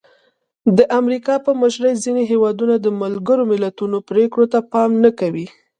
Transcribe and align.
د 0.77 0.79
امریکا 0.99 1.35
په 1.45 1.51
مشرۍ 1.61 1.93
ځینې 2.03 2.23
هېوادونه 2.31 2.75
د 2.79 2.87
ملګرو 3.01 3.43
ملتونو 3.51 3.97
پرېکړو 4.09 4.45
ته 4.53 4.59
پام 4.71 4.91
نه 5.03 5.11
کوي. 5.19 5.47